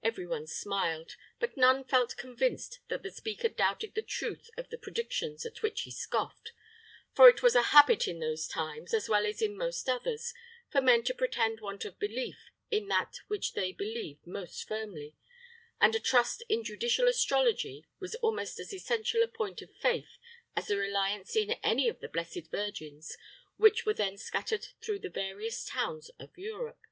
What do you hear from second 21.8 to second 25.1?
of the blessed Virgins which were then scattered through the